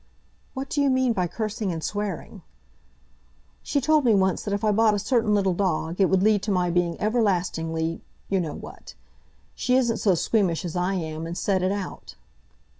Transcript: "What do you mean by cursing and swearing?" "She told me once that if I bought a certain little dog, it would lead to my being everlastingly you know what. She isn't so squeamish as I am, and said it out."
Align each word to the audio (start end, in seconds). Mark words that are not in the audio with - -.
"What 0.55 0.71
do 0.71 0.81
you 0.81 0.89
mean 0.89 1.13
by 1.13 1.27
cursing 1.27 1.71
and 1.71 1.83
swearing?" 1.83 2.41
"She 3.61 3.79
told 3.79 4.03
me 4.03 4.15
once 4.15 4.41
that 4.41 4.51
if 4.51 4.63
I 4.63 4.71
bought 4.71 4.95
a 4.95 4.97
certain 4.97 5.35
little 5.35 5.53
dog, 5.53 6.01
it 6.01 6.05
would 6.09 6.23
lead 6.23 6.41
to 6.41 6.51
my 6.51 6.71
being 6.71 6.99
everlastingly 6.99 8.01
you 8.27 8.41
know 8.41 8.55
what. 8.55 8.95
She 9.53 9.75
isn't 9.75 9.97
so 9.97 10.15
squeamish 10.15 10.65
as 10.65 10.75
I 10.75 10.95
am, 10.95 11.27
and 11.27 11.37
said 11.37 11.61
it 11.61 11.71
out." 11.71 12.15